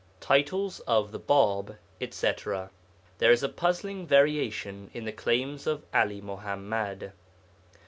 [0.19, 2.71] TITLES OF THE BĀB, ETC.
[3.19, 7.11] There is a puzzling variation in the claims of 'Ali Muḥammad.